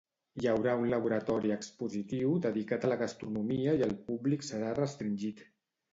Hi 0.43 0.47
haurà 0.51 0.71
un 0.83 0.87
laboratori 0.93 1.51
expositiu 1.57 2.33
dedicat 2.45 2.87
a 2.87 2.91
la 2.93 2.99
gastronomia 3.03 3.79
i 3.81 3.87
el 3.89 3.95
públic 4.09 4.47
serà 4.49 4.73
restringit. 4.85 5.45